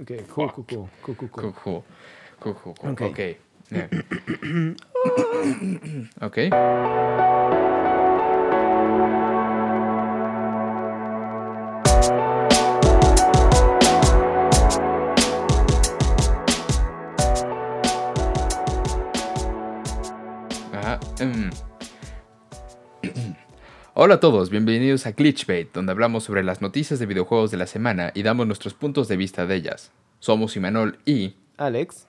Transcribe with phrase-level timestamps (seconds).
[0.00, 1.42] Ok, cool, cool, cool, cool, cool, cool.
[1.42, 1.84] Cool, cool.
[2.40, 2.90] Cool, cool, cool.
[2.92, 3.02] Ok.
[3.02, 3.20] Ok.
[3.70, 3.86] Yeah.
[6.26, 6.50] ok.
[24.02, 27.66] Hola a todos, bienvenidos a Glitchbait, donde hablamos sobre las noticias de videojuegos de la
[27.66, 29.92] semana y damos nuestros puntos de vista de ellas.
[30.20, 31.34] Somos Imanol y...
[31.58, 32.06] Alex,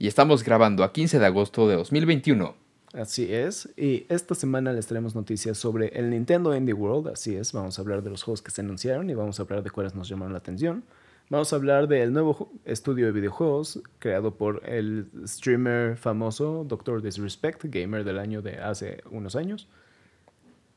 [0.00, 2.56] y estamos grabando a 15 de agosto de 2021.
[2.92, 3.68] así es.
[3.76, 7.52] Y esta semana les traemos noticias sobre el Nintendo Indie World, así es.
[7.52, 9.94] Vamos a hablar de los juegos que se anunciaron y vamos a hablar de cuáles
[9.94, 10.82] nos llamaron la atención.
[11.30, 17.00] Vamos a hablar del nuevo estudio de videojuegos creado por el streamer famoso Dr.
[17.00, 19.68] Disrespect, gamer del año de hace unos años.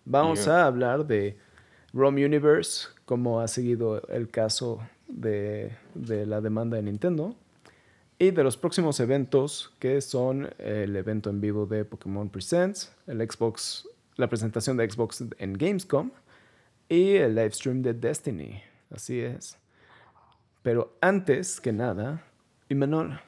[0.05, 0.63] Vamos Yeah.
[0.63, 1.37] a hablar de
[1.93, 7.35] ROM Universe, cómo ha seguido el caso de, de la demanda de Nintendo.
[8.17, 13.17] Y de los próximos eventos, que son el evento en vivo de Pokémon Presents, el
[13.29, 16.11] Xbox, la presentación de Xbox en Gamescom
[16.87, 18.61] y el live stream de Destiny.
[18.89, 19.57] Así es.
[20.63, 22.23] Pero antes que nada,
[22.69, 23.19] Imanol,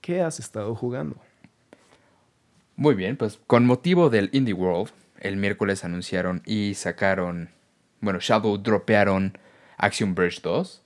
[0.00, 1.16] ¿qué has estado jugando?
[2.76, 7.50] Muy bien, pues con motivo del Indie World, el miércoles anunciaron y sacaron,
[8.00, 9.38] bueno, Shadow dropearon
[9.76, 10.82] Action Verge 2.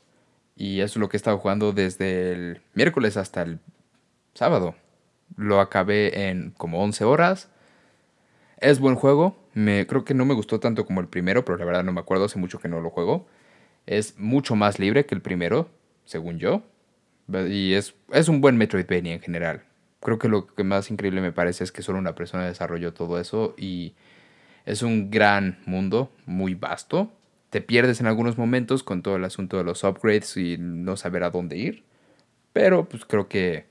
[0.56, 3.60] Y eso es lo que he estado jugando desde el miércoles hasta el
[4.34, 4.74] sábado.
[5.36, 7.48] Lo acabé en como 11 horas.
[8.58, 9.36] Es buen juego.
[9.54, 12.00] Me, creo que no me gustó tanto como el primero, pero la verdad no me
[12.00, 13.26] acuerdo, hace mucho que no lo juego.
[13.86, 15.70] Es mucho más libre que el primero,
[16.04, 16.62] según yo.
[17.48, 19.64] Y es, es un buen Metroidvania en general.
[20.00, 23.18] Creo que lo que más increíble me parece es que solo una persona desarrolló todo
[23.18, 23.94] eso y
[24.66, 27.12] es un gran mundo, muy vasto.
[27.50, 31.24] Te pierdes en algunos momentos con todo el asunto de los upgrades y no saber
[31.24, 31.84] a dónde ir.
[32.52, 33.66] Pero pues creo que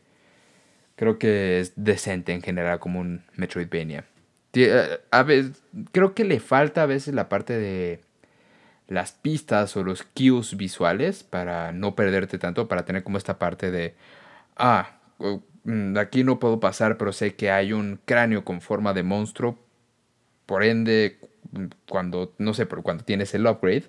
[0.96, 4.06] creo que es decente en general como un Metroidvania.
[4.54, 8.02] Eh, A veces, creo que le falta a veces la parte de
[8.88, 13.72] las pistas o los cues visuales para no perderte tanto, para tener como esta parte
[13.72, 13.96] de,
[14.58, 15.00] ah,
[15.63, 19.58] mm, aquí no puedo pasar, pero sé que hay un cráneo con forma de monstruo,
[20.50, 21.20] por ende,
[21.88, 23.84] cuando, no sé, pero cuando tienes el upgrade,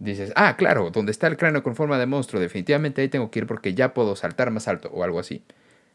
[0.00, 3.38] dices, ah, claro, donde está el cráneo con forma de monstruo, definitivamente ahí tengo que
[3.38, 5.44] ir porque ya puedo saltar más alto o algo así.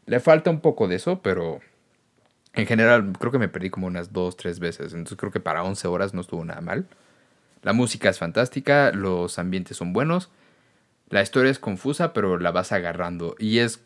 [0.06, 1.60] Le falta un poco de eso, pero
[2.54, 5.62] en general creo que me perdí como unas dos, tres veces, entonces creo que para
[5.62, 6.86] 11 horas no estuvo nada mal.
[7.60, 10.30] La música es fantástica, los ambientes son buenos,
[11.10, 13.84] la historia es confusa, pero la vas agarrando y es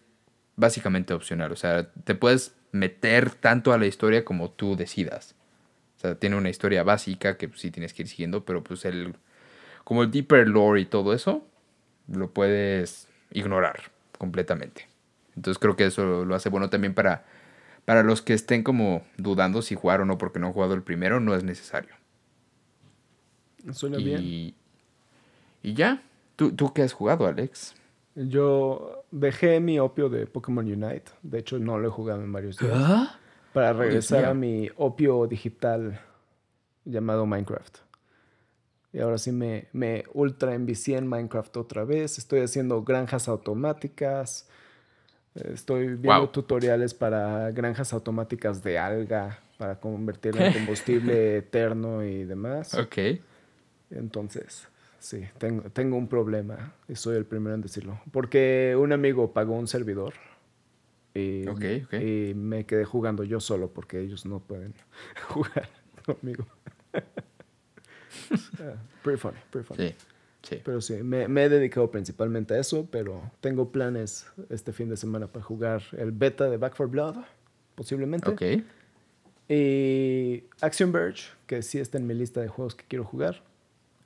[0.54, 1.50] básicamente opcional.
[1.50, 5.34] O sea, te puedes meter tanto a la historia como tú decidas.
[6.00, 9.14] O sea, tiene una historia básica que sí tienes que ir siguiendo, pero pues el
[9.84, 11.46] como el deeper lore y todo eso
[12.08, 14.88] lo puedes ignorar completamente.
[15.36, 17.26] Entonces creo que eso lo hace bueno también para
[17.84, 20.82] para los que estén como dudando si jugar o no porque no han jugado el
[20.82, 21.94] primero, no es necesario.
[23.70, 24.22] Suena bien.
[24.22, 24.54] Y,
[25.62, 26.02] y ya.
[26.36, 27.74] ¿Tú, ¿Tú qué has jugado, Alex?
[28.14, 31.12] Yo dejé mi opio de Pokémon Unite.
[31.22, 32.72] De hecho, no lo he jugado en varios días.
[32.74, 33.18] ¿Ah?
[33.52, 36.00] Para regresar a mi opio digital
[36.84, 37.78] llamado Minecraft.
[38.92, 42.18] Y ahora sí me, me ultra envicié en Minecraft otra vez.
[42.18, 44.48] Estoy haciendo granjas automáticas.
[45.34, 46.28] Estoy viendo Wow.
[46.28, 52.74] tutoriales para granjas automáticas de alga, para convertirla en combustible eterno y demás.
[52.74, 52.98] Ok.
[53.90, 54.66] Entonces,
[54.98, 58.00] sí, tengo, tengo un problema y soy el primero en decirlo.
[58.12, 60.14] Porque un amigo pagó un servidor
[61.14, 61.92] ok.
[61.94, 64.74] y me quedé jugando yo solo porque ellos no pueden
[65.28, 65.68] jugar
[66.04, 66.46] conmigo.
[68.60, 69.88] Ah, pretty funny, pretty funny.
[69.88, 69.94] Sí.
[70.42, 70.60] Sí.
[70.64, 74.96] Pero sí, me, me he dedicado principalmente a eso, pero tengo planes este fin de
[74.96, 77.16] semana para jugar el beta de Back 4 Blood,
[77.74, 78.30] posiblemente.
[78.30, 78.42] Ok.
[79.48, 83.42] Y Action Verge, que sí está en mi lista de juegos que quiero jugar.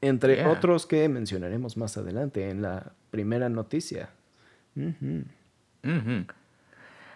[0.01, 0.51] Entre Yeah.
[0.51, 4.11] otros que mencionaremos más adelante en la primera noticia.
[4.77, 5.25] Ujú.
[5.85, 6.27] Ujú.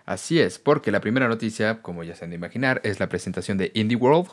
[0.08, 3.58] Así es, porque la primera noticia, como ya se han de imaginar, es la presentación
[3.58, 4.30] de Indie World,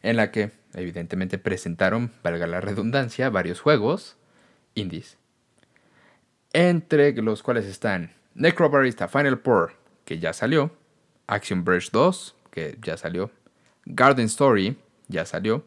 [0.00, 4.16] en la que evidentemente presentaron, valga la redundancia, varios juegos
[4.74, 5.18] indies.
[6.54, 9.74] Entre los cuales están Necrobarista Final Pour,
[10.06, 10.70] que ya salió,
[11.26, 13.30] Action Verge 2, que ya salió,
[13.84, 14.78] Garden Story,
[15.08, 15.66] ya salió,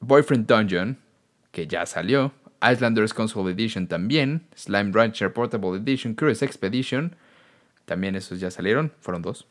[0.00, 0.96] Boyfriend Dungeon,
[1.50, 2.32] que ya salió,
[2.62, 7.14] Islanders Console Edition también, Slime Rancher Portable Edition, Curious Expedition,
[7.84, 9.46] también esos ya salieron, fueron dos.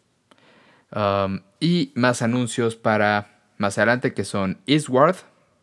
[0.91, 5.15] Um, y más anuncios para más adelante que son Eastward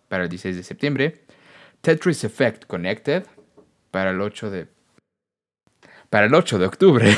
[0.08, 1.24] para el 16 de septiembre,
[1.80, 3.26] Tetris Effect Connected
[3.90, 4.68] para el 8 de
[6.08, 7.16] para el 8 de octubre.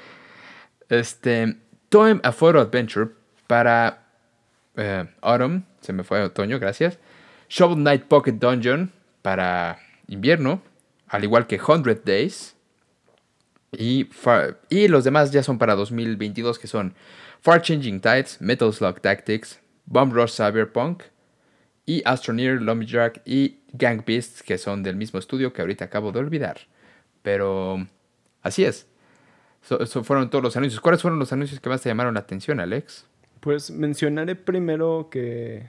[0.88, 1.56] este,
[1.88, 3.10] Time a Photo Adventure
[3.46, 4.08] para
[4.76, 6.98] eh, Autumn, se me fue otoño, gracias.
[7.48, 9.78] Shovel Knight Pocket Dungeon para
[10.08, 10.62] invierno,
[11.08, 12.53] al igual que 100 Days.
[13.78, 14.08] Y,
[14.68, 16.94] y los demás ya son para 2022, que son
[17.40, 21.02] Far Changing Tides, Metal Slug Tactics, Bomb Rush Cyberpunk
[21.86, 26.20] y Astroneer, Lumberjack y Gang Beasts, que son del mismo estudio que ahorita acabo de
[26.20, 26.58] olvidar.
[27.22, 27.86] Pero
[28.42, 28.86] así es.
[29.62, 30.80] Eso fueron todos los anuncios.
[30.80, 33.06] ¿Cuáles fueron los anuncios que más te llamaron la atención, Alex?
[33.40, 35.68] Pues mencionaré primero que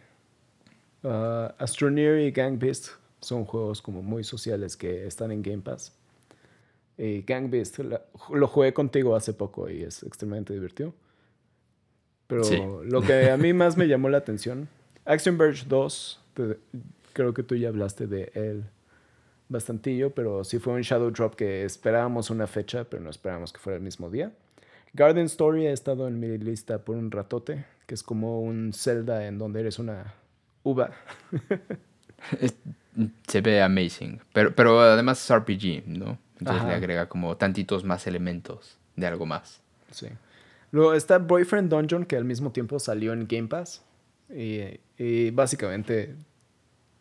[1.04, 2.90] uh, Astroneer y Gang Beast
[3.22, 5.94] son juegos como muy sociales que están en Game Pass.
[6.98, 10.94] Y Gang Beast lo jugué contigo hace poco y es extremadamente divertido.
[12.28, 14.68] Pero lo que a mí más me llamó la atención,
[15.06, 16.22] Action Verge 2,
[17.14, 18.64] creo que tú ya hablaste de él
[19.48, 23.60] bastantillo, pero sí fue un Shadow Drop que esperábamos una fecha, pero no esperábamos que
[23.60, 24.32] fuera el mismo día.
[24.94, 29.28] Garden Story ha estado en mi lista por un ratote, que es como un Zelda
[29.28, 30.14] en donde eres una
[30.64, 30.92] uva.
[33.28, 36.18] Se ve amazing, pero, pero además es RPG, ¿no?
[36.40, 39.62] Entonces le agrega como tantitos más elementos de algo más.
[39.92, 40.08] Sí.
[40.72, 43.82] Luego está Boyfriend Dungeon, que al mismo tiempo salió en Game Pass.
[44.30, 46.16] Y, básicamente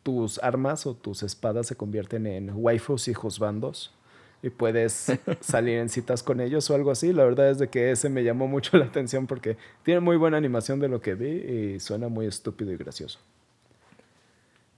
[0.03, 3.95] tus armas o tus espadas se convierten en waifus y bandos
[4.43, 5.11] y puedes
[5.41, 7.15] salir en citas con ellos o algo así.
[7.15, 10.37] La verdad es de que ese me llamó mucho la atención porque tiene muy buena
[10.37, 13.19] animación de lo que vi y suena muy estúpido y gracioso.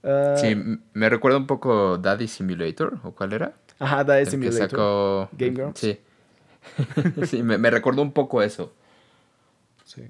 [0.01, 3.53] sí, ah, me recuerda un poco Daddy Simulator, ¿o cuál era?
[3.79, 5.29] Ajá, Daddy Simulator.
[5.33, 5.79] Game Girls.
[5.79, 5.99] Sí.
[7.25, 8.73] sí, me, me recordó un poco eso.
[9.85, 10.09] Sí.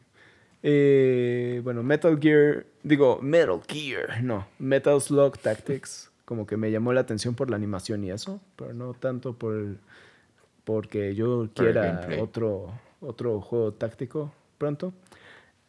[0.63, 6.93] Eh, bueno, Metal Gear, digo, Metal Gear, no, Metal Slug Tactics, como que me llamó
[6.93, 9.77] la atención por la animación y eso, pero no tanto por el,
[10.63, 14.93] porque yo quiera otro, otro juego táctico pronto.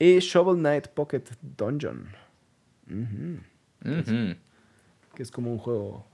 [0.00, 1.22] Y Shovel Knight Pocket
[1.56, 2.08] Dungeon.
[5.14, 6.07] que es como un juego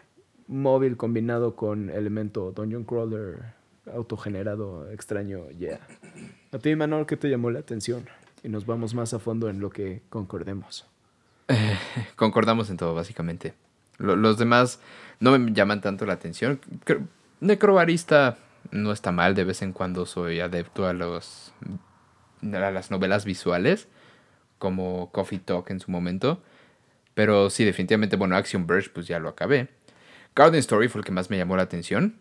[0.46, 3.54] móvil combinado con elemento Dungeon Crawler
[3.92, 5.80] autogenerado extraño, yeah.
[6.52, 8.08] A ti, Manuel, ¿qué te llamó la atención?
[8.42, 10.86] Y nos vamos más a fondo en lo que concordemos.
[12.16, 13.54] concordamos en todo, básicamente.
[13.98, 14.80] los demás
[15.20, 16.60] no me llaman tanto la atención.
[17.40, 18.38] Necrobarista
[18.70, 21.52] no está mal, de vez en cuando soy adepto a, los,
[22.42, 23.88] a las novelas visuales,
[24.58, 26.42] como Coffee Talk en su momento.
[27.14, 29.68] Pero sí, definitivamente, bueno, Action Verge, pues ya lo acabé.
[30.34, 32.16] Garden Story fue el que más me llamó la atención.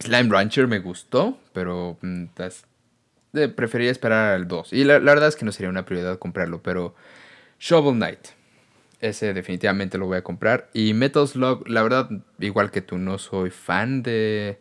[0.00, 2.24] Slime Rancher me gustó, pero mm,
[3.54, 4.72] preferiría esperar al 2.
[4.72, 6.94] Y la, verdad es que no sería una prioridad comprarlo, pero
[7.60, 8.28] Shovel Knight.
[9.00, 10.70] Ese definitivamente lo voy a comprar.
[10.72, 12.08] Y Metal Slug, la verdad,
[12.38, 14.60] igual que tú, no soy fan de...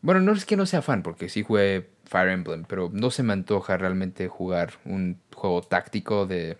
[0.00, 3.22] Bueno, no es que no sea fan, porque sí jugué Fire Emblem, pero no se
[3.22, 6.58] me antoja realmente jugar un juego táctico de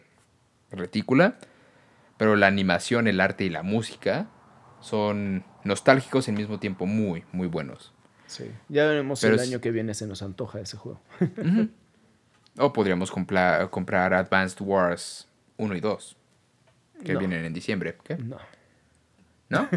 [0.70, 1.38] retícula.
[2.19, 4.28] Pero la animación, el arte y la música
[4.82, 7.93] son nostálgicos y al mismo tiempo muy, muy buenos.
[8.26, 11.00] Sí, ya veremos si el año que viene se nos antoja ese juego.
[12.58, 15.26] O podríamos comprar, comprar Advanced Wars
[15.56, 16.17] 1 y 2,
[17.02, 17.96] que vienen en diciembre.
[18.05, 18.17] ¿Qué?
[18.17, 18.37] No.
[19.49, 19.69] ¿No?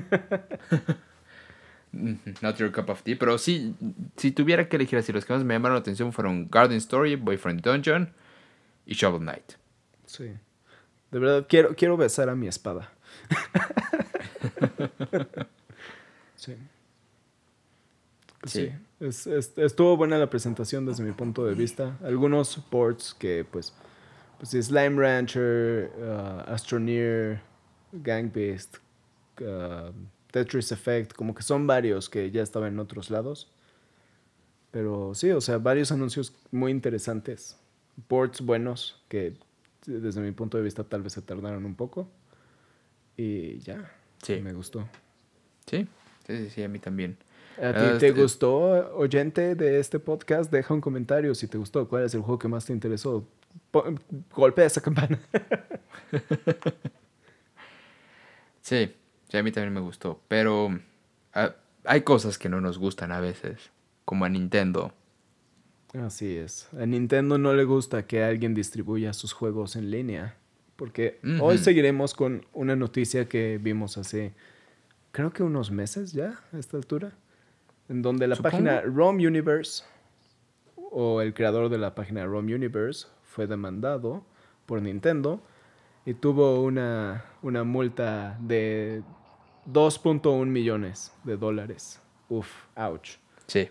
[2.42, 3.16] Not your cup of tea.
[3.18, 3.76] Pero sí,
[4.18, 7.16] si tuviera que elegir así, los que más me llamaron la atención fueron Garden Story,
[7.16, 8.14] Boyfriend Dungeon
[8.85, 9.54] y Shovel Knight.
[10.06, 10.33] Sí.
[11.12, 12.92] De verdad, quiero, quiero besar a mi espada.
[16.35, 16.56] sí.
[18.45, 18.71] Sí.
[18.99, 21.97] estuvo buena la presentación desde mi punto de vista.
[22.04, 23.73] Algunos ports que, pues,
[24.37, 27.42] pues Slime Rancher, uh, Astroneer,
[27.92, 28.78] Gang Beast,
[29.42, 29.92] uh,
[30.31, 33.52] Tetris Effect, como que son varios que ya estaban en otros lados.
[34.71, 37.57] Pero sí, o sea, varios anuncios muy interesantes.
[38.07, 39.37] Ports buenos que
[39.85, 42.09] desde mi punto de vista tal vez se tardaron un poco.
[43.18, 43.90] Y ya,
[44.22, 44.42] sí.
[44.42, 44.88] me gustó.
[45.66, 45.88] Sí,
[46.28, 47.18] sí, sí, sí a mí también.
[47.62, 50.52] ¿A ti te gustó, oyente de este podcast?
[50.52, 51.88] Deja un comentario si te gustó.
[51.88, 53.26] ¿Cuál es el juego que más te interesó?
[54.36, 55.19] golpea esa campana.
[58.62, 58.94] sí,
[59.30, 60.22] sí, a mí también me gustó.
[60.28, 60.78] Pero
[61.34, 61.56] ah,
[61.86, 63.69] hay cosas que no nos gustan a veces,
[64.04, 64.94] como a Nintendo.
[65.94, 66.68] Así es.
[66.74, 70.38] A Nintendo no le gusta que alguien distribuya sus juegos en línea.
[70.75, 74.33] Porque hoy seguiremos con una noticia que vimos hace,
[75.11, 77.13] creo que unos meses ya, a esta altura
[77.89, 79.83] en donde la página ROM Universe
[80.75, 84.23] o el creador de la página ROM Universe fue demandado
[84.65, 85.41] por Nintendo
[86.05, 89.03] y tuvo una, una multa de
[89.71, 91.99] 2.1 millones de dólares.
[92.29, 93.17] Uf, ouch.
[93.47, 93.69] Sí.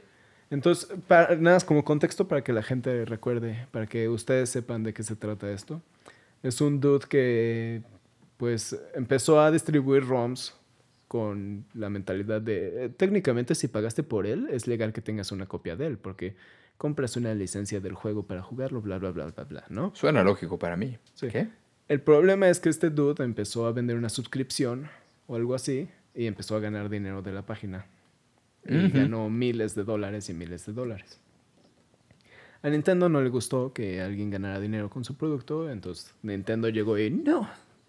[0.50, 4.82] Entonces, para, nada más como contexto para que la gente recuerde, para que ustedes sepan
[4.82, 5.80] de qué se trata esto.
[6.44, 7.82] Es un dude que
[8.36, 10.54] pues empezó a distribuir ROMs
[11.08, 15.46] con la mentalidad de, eh, técnicamente si pagaste por él, es legal que tengas una
[15.46, 16.36] copia de él, porque
[16.76, 19.92] compras una licencia del juego para jugarlo, bla, bla, bla, bla, bla, ¿no?
[19.94, 20.98] Suena lógico para mí.
[21.14, 21.28] Sí.
[21.28, 21.48] ¿Qué?
[21.88, 24.88] El problema es que este dude empezó a vender una suscripción
[25.26, 27.86] o algo así y empezó a ganar dinero de la página.
[28.66, 31.20] Y ganó miles de dólares y miles de dólares.
[32.64, 36.98] A Nintendo no le gustó que alguien ganara dinero con su producto, entonces Nintendo llegó
[36.98, 37.48] y, no,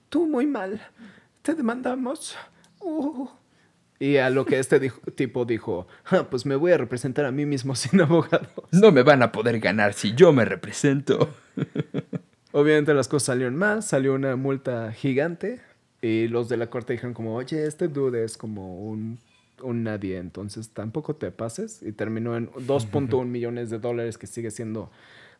[0.09, 0.81] tú muy mal,
[1.41, 2.35] te demandamos.
[2.81, 3.27] Uh".
[3.97, 7.31] Y a lo que este dijo- tipo dijo, "Ah, pues me voy a representar a
[7.31, 8.49] mí mismo sin abogado.
[8.71, 11.33] No me van a poder ganar si yo me represento.
[12.51, 15.61] Obviamente las cosas salieron mal, salió una multa gigante
[16.01, 19.19] y los de la corte dijeron como, oye, este dude es como un,
[19.65, 24.51] un nadie, entonces tampoco te pases y terminó en 2.1 millones de dólares que sigue
[24.51, 24.91] siendo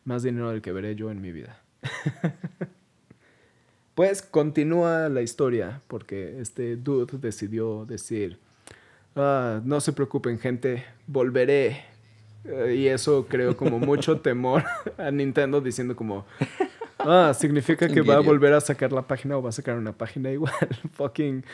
[0.04, 1.60] más dinero del que veré yo en mi vida.
[3.94, 8.38] pues continúa la historia porque este dude decidió decir,
[9.14, 11.84] "Ah, no se preocupen gente, volveré.
[12.44, 14.64] Eh, y eso creó como mucho temor
[14.98, 16.26] a Nintendo diciendo como,
[16.98, 19.92] Ah, significa que va a volver a sacar la página o va a sacar una
[19.92, 20.52] página igual.
[20.94, 21.44] Fucking.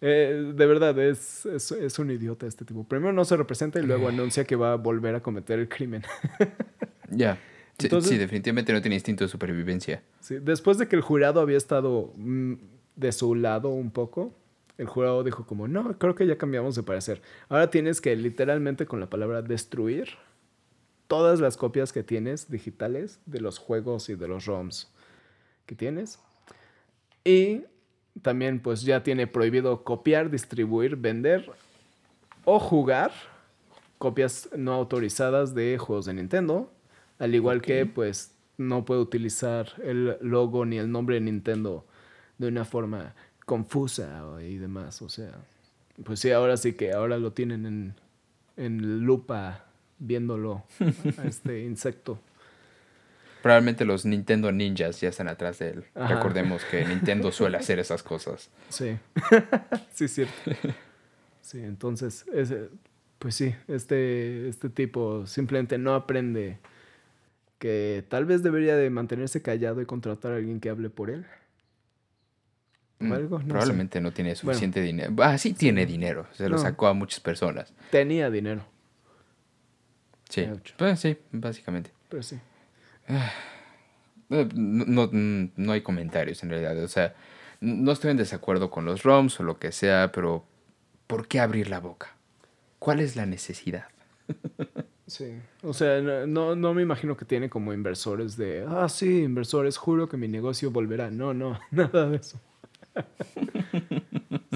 [0.00, 2.84] Eh, de verdad, es, es, es un idiota este tipo.
[2.84, 6.02] Primero no se representa y luego anuncia que va a volver a cometer el crimen.
[7.08, 7.38] Ya.
[7.78, 10.02] Sí, Entonces- sí, definitivamente no tiene instinto de supervivencia.
[10.20, 12.54] Sí, Después de que el jurado había estado mm,
[12.96, 14.34] de su lado un poco,
[14.76, 17.22] el jurado dijo como, no, creo que ya cambiamos de parecer.
[17.48, 20.08] Ahora tienes que literalmente con la palabra destruir
[21.06, 24.90] todas las copias que tienes digitales de los juegos y de los ROMs
[25.66, 26.18] que tienes.
[27.24, 27.62] Y
[28.22, 31.50] también pues ya tiene prohibido copiar, distribuir, vender
[32.44, 33.12] o jugar
[33.98, 36.70] copias no autorizadas de juegos de Nintendo.
[37.18, 41.86] Al igual que pues no puede utilizar el logo ni el nombre de Nintendo
[42.38, 45.00] de una forma confusa y demás.
[45.02, 45.32] O sea,
[46.04, 47.94] pues sí, ahora sí que ahora lo tienen en,
[48.56, 49.64] en lupa
[49.98, 50.64] viéndolo
[51.18, 52.18] a este insecto.
[53.46, 55.84] Probablemente los Nintendo Ninjas ya están atrás de él.
[55.94, 56.14] Ajá.
[56.16, 58.50] Recordemos que Nintendo suele hacer esas cosas.
[58.68, 58.96] Sí,
[59.94, 60.34] sí, es cierto.
[61.40, 62.68] Sí, entonces, ese-
[63.18, 66.58] pues sí, este, este tipo simplemente no aprende
[67.58, 71.24] que tal vez debería de mantenerse callado y contratar a alguien que hable por él.
[73.00, 73.38] ¿O Mm, algo?
[73.38, 73.50] No sé.
[73.50, 75.14] Probablemente no tiene suficiente dinero.
[75.22, 76.26] Ah, sí tiene dinero.
[76.32, 77.72] Se lo sacó a muchas personas.
[77.90, 78.62] Tenía dinero,
[80.28, 80.46] Sí.
[80.76, 81.90] Pues sí, básicamente.
[82.08, 82.38] pero sí.
[84.30, 86.82] Eh, No, no, no hay comentarios en realidad.
[86.82, 87.14] O sea,
[87.60, 90.44] no estoy en desacuerdo con los ROMs o lo que sea, pero
[91.06, 92.14] ¿por qué abrir la boca?
[92.78, 93.86] ¿Cuál es la necesidad?
[95.06, 99.76] Sí, o sea, no, no, me imagino que tiene como inversores de, ah, sí, inversores,
[99.76, 101.10] juro que mi negocio volverá.
[101.10, 102.40] No, no, nada de eso.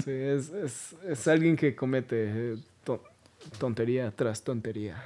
[0.03, 3.03] Sí, es, es, es alguien que comete eh, to-
[3.59, 5.03] tontería tras tontería.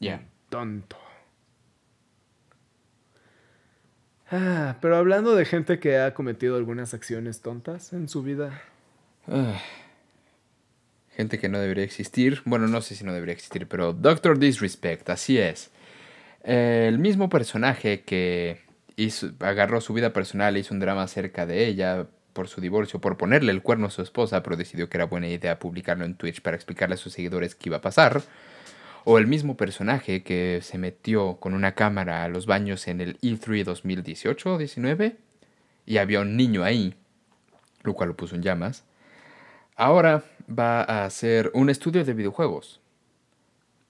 [0.00, 0.20] Ya.
[0.48, 0.96] Tonto.
[4.30, 8.62] Ah, pero hablando de gente que ha cometido algunas acciones tontas en su vida.
[9.26, 9.60] Ah.
[11.16, 12.40] Gente que no debería existir.
[12.44, 15.70] Bueno, no sé si no debería existir, pero Doctor Disrespect, así es.
[16.42, 18.60] El mismo personaje que
[18.96, 23.00] hizo, agarró su vida personal e hizo un drama acerca de ella por su divorcio,
[23.00, 26.14] por ponerle el cuerno a su esposa, pero decidió que era buena idea publicarlo en
[26.14, 28.22] Twitch para explicarle a sus seguidores qué iba a pasar.
[29.04, 33.18] O el mismo personaje que se metió con una cámara a los baños en el
[33.22, 35.16] E E3 2018-19
[35.86, 36.94] y había un niño ahí,
[37.82, 38.84] lo cual lo puso en llamas.
[39.76, 42.80] Ahora va a hacer un estudio de videojuegos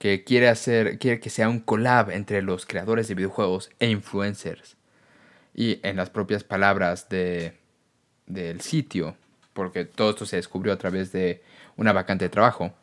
[0.01, 4.77] que quiere hacer, quiere que sea un collab entre los creadores de videojuegos e influencers.
[5.53, 7.59] Y en las propias palabras de,
[8.25, 9.15] del sitio,
[9.53, 11.43] porque todo esto se descubrió a través de
[11.75, 12.73] una vacante de trabajo,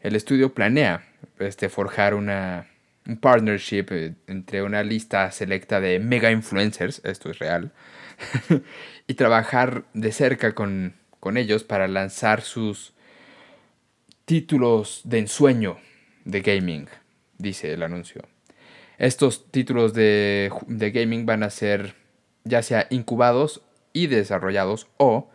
[0.00, 1.04] el estudio planea
[1.38, 2.68] este, forjar una,
[3.06, 7.72] un partnership eh, entre una lista selecta de mega influencers, esto es real,
[9.06, 12.92] y trabajar de cerca con, con ellos para lanzar sus
[14.24, 15.78] títulos de ensueño
[16.24, 16.88] de gaming,
[17.38, 18.22] dice el anuncio.
[18.98, 21.94] Estos títulos de, de gaming van a ser
[22.44, 23.62] ya sea incubados
[23.92, 25.30] y desarrollados o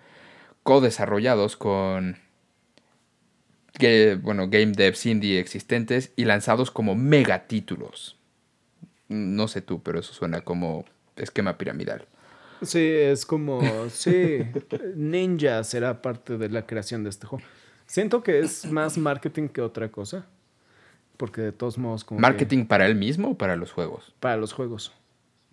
[0.64, 2.18] co-desarrollados con
[3.74, 8.18] que, bueno, game devs indie existentes y lanzados como megatítulos.
[9.10, 12.06] No sé tú, pero eso suena como esquema piramidal.
[12.62, 14.40] Sí, es como, sí,
[14.96, 17.46] Ninja será parte de la creación de este juego.
[17.86, 20.26] Siento que es más marketing que otra cosa.
[21.18, 22.20] Porque de todos modos, como.
[22.20, 24.14] ¿Marketing para él mismo o para los juegos?
[24.20, 24.92] para los juegos.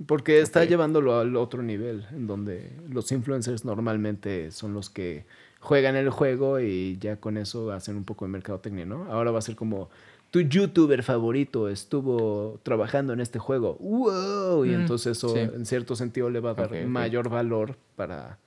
[0.07, 5.27] Porque está llevándolo al otro nivel, en donde los influencers normalmente son los que
[5.61, 9.05] juegan el juego y ya con eso hacen un poco de mercadotecnia, ¿no?
[9.11, 9.89] Ahora va a ser como
[10.31, 13.77] tu youtuber favorito estuvo trabajando en este juego.
[13.81, 14.65] ¡Wow!
[14.65, 15.41] Y Mm, entonces eso sí.
[15.41, 18.39] en cierto sentido le va a dar mayor valor para,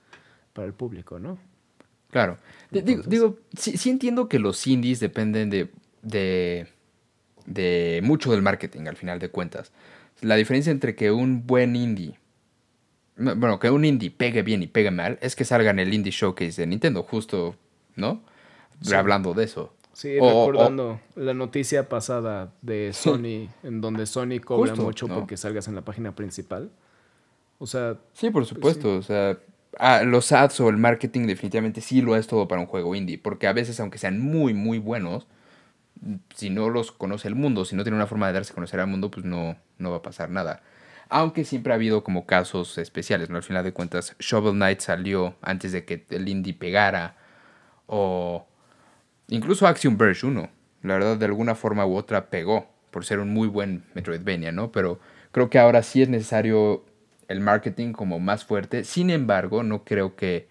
[0.54, 1.38] para el público, ¿no?
[2.10, 2.38] Claro.
[2.70, 5.68] Digo, digo, sí, sí entiendo que los indies dependen de,
[6.02, 6.68] de,
[7.46, 9.72] de mucho del marketing, al final de cuentas.
[10.20, 12.18] La diferencia entre que un buen indie,
[13.16, 16.10] bueno, que un indie pegue bien y pegue mal, es que salga en el Indie
[16.12, 17.56] Showcase de Nintendo, justo,
[17.96, 18.22] ¿no?
[18.80, 18.94] Sí.
[18.94, 19.72] Hablando de eso.
[19.92, 25.06] Sí, O- o- recordando la noticia pasada de Sony, en donde Sony cobra Justo, mucho
[25.08, 25.14] ¿no?
[25.14, 26.70] porque salgas en la página principal.
[27.58, 28.96] O sea, Sí, por supuesto.
[28.96, 29.38] O sea,
[29.78, 33.16] ah, los ads o el marketing definitivamente sí lo es todo para un juego indie.
[33.18, 35.28] Porque a veces, aunque sean muy, muy buenos,
[36.34, 38.80] si no los conoce el mundo, si no tiene una forma de darse a conocer
[38.80, 40.62] al mundo, pues no, no va a pasar nada.
[41.08, 43.36] Aunque siempre ha habido como casos especiales, ¿no?
[43.36, 47.16] Al final de cuentas, Shovel Knight salió antes de que el pegara.
[47.86, 48.46] O
[49.28, 50.48] incluso Axiom Verge 1.
[50.82, 54.70] La verdad, de alguna forma u otra pegó por ser un muy buen Metroidvania, ¿no?
[54.70, 55.00] Pero
[55.32, 56.84] creo que ahora sí es necesario
[57.28, 58.84] el marketing como más fuerte.
[58.84, 60.48] Sin embargo, no creo que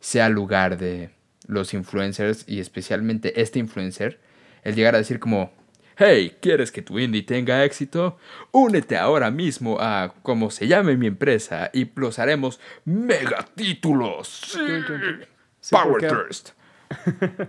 [0.00, 1.10] sea lugar de
[1.46, 4.20] los influencers y especialmente este influencer
[4.62, 5.52] el llegar a decir como,
[5.96, 8.18] hey, ¿quieres que tu indie tenga éxito?
[8.52, 14.28] Únete ahora mismo a como se llame mi empresa y los haremos megatítulos.
[14.46, 14.60] Sí.
[15.60, 16.50] Sí, Power porque- Thirst.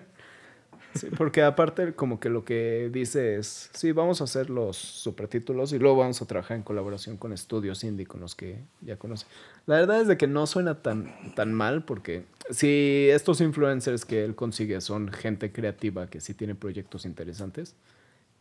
[0.96, 5.72] sí, porque aparte como que lo que dice es, sí, vamos a hacer los supertítulos
[5.74, 9.28] y luego vamos a trabajar en colaboración con estudios indie con los que ya conocen.
[9.68, 14.24] La verdad es de que no suena tan, tan mal porque si estos influencers que
[14.24, 17.76] él consigue son gente creativa que sí tiene proyectos interesantes,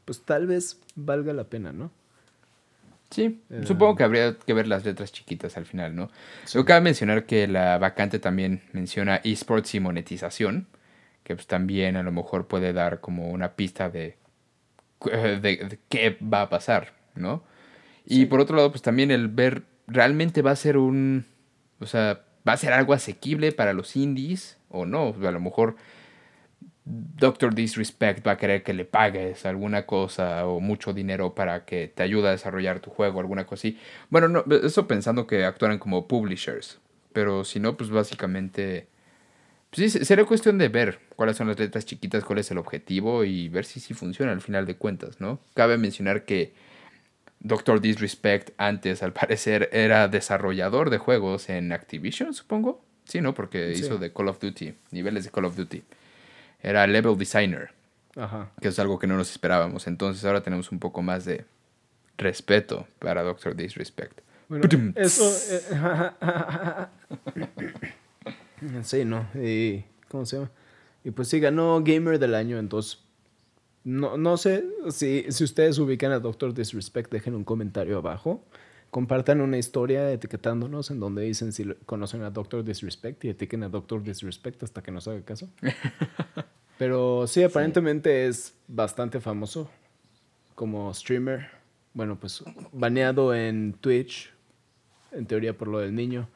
[0.06, 1.90] pues tal vez valga la pena, ¿no?
[3.10, 6.10] Sí, Eh, supongo que habría que ver las letras chiquitas al final, ¿no?
[6.52, 10.66] Luego cabe mencionar que la vacante también menciona esports y monetización,
[11.22, 14.16] que pues también a lo mejor puede dar como una pista de,
[15.04, 17.44] de, de qué va a pasar, ¿no?
[18.06, 21.26] Y por otro lado, pues también el ver, ¿realmente va a ser un,
[21.80, 25.14] o sea, va a ser algo asequible para los indies o no?
[25.24, 25.76] A lo mejor
[26.88, 31.88] Doctor Disrespect va a querer que le pagues alguna cosa o mucho dinero para que
[31.88, 33.78] te ayude a desarrollar tu juego, alguna cosa así.
[34.08, 36.78] Bueno, no, eso pensando que actuaran como publishers.
[37.12, 38.86] Pero si no, pues básicamente...
[39.70, 43.24] Pues sí, sería cuestión de ver cuáles son las letras chiquitas, cuál es el objetivo
[43.24, 45.40] y ver si sí funciona al final de cuentas, ¿no?
[45.54, 46.54] Cabe mencionar que
[47.40, 52.84] Doctor Disrespect antes, al parecer, era desarrollador de juegos en Activision, supongo.
[53.04, 53.34] Sí, ¿no?
[53.34, 53.80] Porque Sí.
[53.82, 55.82] hizo de Call of Duty, niveles de Call of Duty.
[56.60, 57.70] Era level designer,
[58.16, 58.50] Ajá.
[58.60, 59.86] que es algo que no nos esperábamos.
[59.86, 61.44] Entonces ahora tenemos un poco más de
[62.18, 64.20] respeto para Doctor Disrespect.
[64.48, 65.24] Bueno, eso.
[65.50, 65.60] eh,
[68.82, 69.26] sí, ¿no?
[69.34, 70.50] Y, ¿Cómo se llama?
[71.04, 73.00] Y pues sí, ganó Gamer del Año, entonces.
[73.84, 78.44] No, no sé si, si ustedes ubican a Doctor Disrespect, dejen un comentario abajo.
[78.90, 83.68] Compartan una historia etiquetándonos en donde dicen si conocen a Doctor Disrespect y etiqueten a
[83.68, 85.48] Doctor Disrespect hasta que nos haga caso.
[86.78, 89.70] Pero sí, aparentemente es bastante famoso
[90.54, 91.48] como streamer.
[91.94, 94.32] Bueno, pues baneado en Twitch,
[95.12, 96.28] en teoría por lo del niño,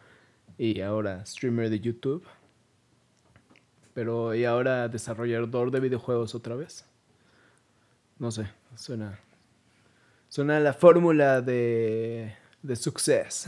[0.56, 2.24] y ahora streamer de YouTube.
[3.94, 6.86] Pero y ahora desarrollador de videojuegos otra vez.
[8.18, 9.18] No sé, suena
[10.30, 13.46] suena a la fórmula de de success.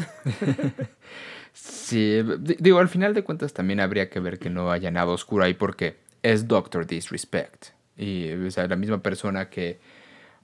[1.53, 5.09] Sí, di- digo, al final de cuentas también habría que ver que no haya nada
[5.09, 7.67] oscuro ahí porque es Doctor Disrespect.
[7.97, 9.79] Y o sea, la misma persona que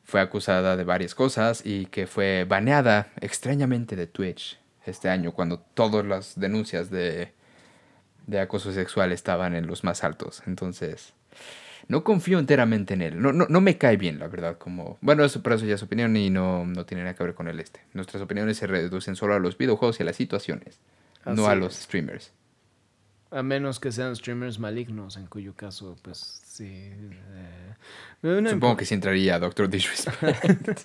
[0.04, 5.59] fue acusada de varias cosas y que fue baneada extrañamente de Twitch este año cuando
[5.59, 7.33] todas las denuncias de,
[8.26, 10.42] de acoso sexual estaban en los más altos.
[10.46, 11.14] Entonces,
[11.87, 13.21] no confío enteramente en él.
[13.21, 14.59] No, no, no me cae bien, la verdad.
[14.59, 17.35] Como, bueno, eso, pero eso ya es opinión y no, no tiene nada que ver
[17.35, 17.81] con el este.
[17.95, 20.81] Nuestras opiniones se reducen solo a los videojuegos y a las situaciones,
[21.25, 22.33] no a los streamers.
[23.31, 26.64] A menos que sean streamers malignos, en cuyo caso, pues sí.
[26.64, 27.75] eh,
[28.23, 30.81] no Supongo que sí entraría Doctor Disrespect.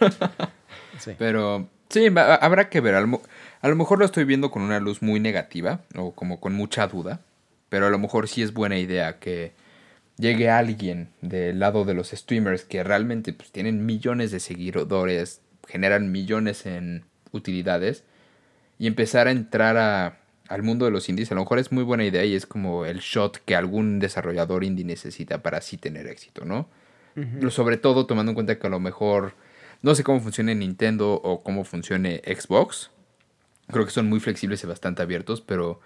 [0.98, 1.12] sí.
[1.18, 2.94] Pero sí, habrá que ver.
[2.94, 3.20] A lo,
[3.60, 6.86] a lo mejor lo estoy viendo con una luz muy negativa o como con mucha
[6.86, 7.20] duda.
[7.68, 9.52] Pero a lo mejor sí es buena idea que
[10.18, 16.12] llegue alguien del lado de los streamers que realmente pues, tienen millones de seguidores, generan
[16.12, 18.04] millones en utilidades
[18.78, 21.84] y empezar a entrar a, al mundo de los indies, a lo mejor es muy
[21.84, 26.06] buena idea y es como el shot que algún desarrollador indie necesita para así tener
[26.06, 26.68] éxito, ¿no?
[27.50, 29.34] Sobre todo tomando en cuenta que a lo mejor
[29.82, 32.92] no sé cómo funcione Nintendo o cómo funcione Xbox.
[33.66, 35.80] Creo que son muy flexibles y bastante abiertos, pero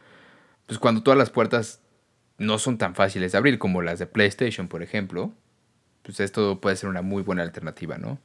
[0.66, 1.80] pues cuando todas las puertas
[2.42, 5.32] no son tan fáciles de abrir como las de PlayStation, por ejemplo,
[6.02, 8.18] pues esto puede ser una muy buena alternativa, ¿no?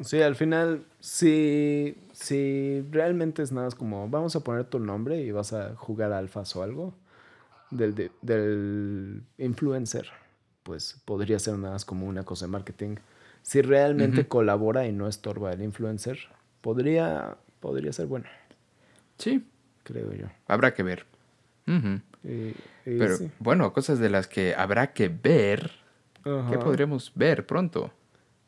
[0.00, 5.30] Sí, al final, si, si realmente es nada como, vamos a poner tu nombre y
[5.30, 6.94] vas a jugar alfas o algo
[7.70, 10.08] del, del influencer,
[10.62, 12.96] pues podría ser nada más como una cosa de marketing.
[13.42, 16.18] Si realmente colabora y no estorba el influencer,
[16.60, 18.26] podría, podría ser bueno.
[19.16, 19.44] Sí.
[19.88, 20.26] Creo yo.
[20.46, 21.06] Habrá que ver.
[22.22, 25.70] Pero bueno, cosas de las que habrá que ver.
[26.24, 27.90] ¿Qué podremos ver pronto?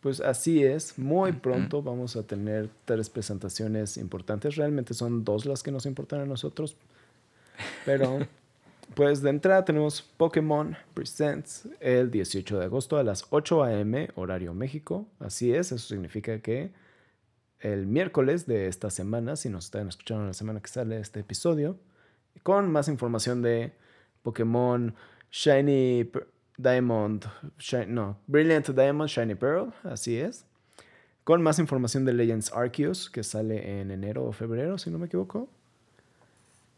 [0.01, 4.57] Pues así es, muy pronto vamos a tener tres presentaciones importantes.
[4.57, 6.77] Realmente son dos las que nos importan a nosotros.
[7.85, 8.19] Pero,
[8.95, 14.09] pues de entrada tenemos Pokémon Presents el 18 de agosto a las 8 a.m.
[14.15, 15.07] horario México.
[15.19, 16.71] Así es, eso significa que
[17.61, 21.77] el miércoles de esta semana, si nos están escuchando la semana que sale este episodio,
[22.43, 23.73] con más información de
[24.23, 24.95] Pokémon
[25.31, 26.11] Shiny
[26.57, 27.25] Diamond,
[27.89, 30.45] no, Brilliant Diamond Shiny Pearl, así es.
[31.25, 35.07] Con más información de Legends Arceus, que sale en enero o febrero, si no me
[35.07, 35.49] equivoco.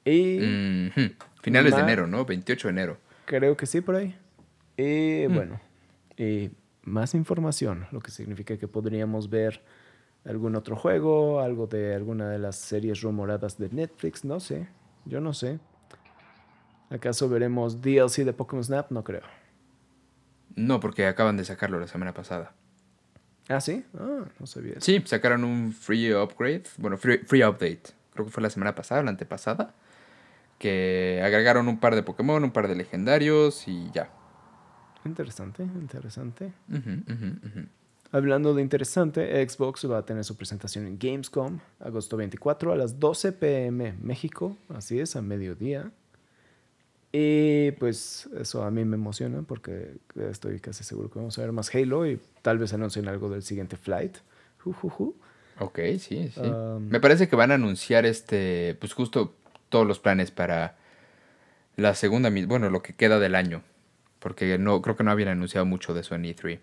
[0.05, 0.90] Y.
[1.42, 2.25] Finales de enero, ¿no?
[2.25, 2.98] 28 de enero.
[3.25, 4.16] Creo que sí, por ahí.
[4.77, 5.35] Y mm.
[5.35, 5.61] bueno,
[6.16, 6.51] y
[6.83, 9.62] más información, lo que significa que podríamos ver
[10.25, 14.68] algún otro juego, algo de alguna de las series rumoradas de Netflix, no sé,
[15.04, 15.58] yo no sé.
[16.90, 18.90] ¿Acaso veremos DLC de Pokémon Snap?
[18.90, 19.22] No creo.
[20.54, 22.52] No, porque acaban de sacarlo la semana pasada.
[23.48, 23.84] ¿Ah, sí?
[23.98, 24.74] Ah, no sabía.
[24.78, 27.82] Sí, sacaron un free upgrade, bueno, free, free update.
[28.12, 29.74] Creo que fue la semana pasada, la antepasada.
[30.58, 34.10] Que agregaron un par de Pokémon, un par de legendarios y ya.
[35.04, 36.52] Interesante, interesante.
[38.14, 43.01] Hablando de interesante, Xbox va a tener su presentación en Gamescom, agosto 24 a las
[43.01, 45.90] 12 pm México, así es, a mediodía.
[47.11, 49.94] Y pues eso a mí me emociona porque
[50.31, 53.42] estoy casi seguro que vamos a ver más Halo y tal vez anuncien algo del
[53.42, 54.18] siguiente flight.
[55.59, 56.40] Ok, sí, sí.
[56.40, 59.35] Um, me parece que van a anunciar este, pues justo
[59.70, 60.77] todos los planes para
[61.77, 63.62] la segunda, bueno, lo que queda del año.
[64.18, 66.61] Porque no, creo que no habían anunciado mucho de eso en E3.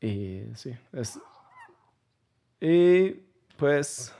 [0.00, 1.18] Y sí, es...
[2.60, 3.10] Y
[3.56, 4.14] pues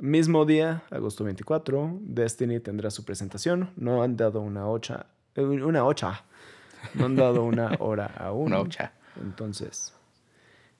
[0.00, 3.70] Mismo día, agosto 24, Destiny tendrá su presentación.
[3.74, 6.22] No han dado una ocha, una ocha.
[6.94, 8.46] No han dado una hora aún.
[8.46, 8.92] una ocha.
[9.20, 9.92] Entonces,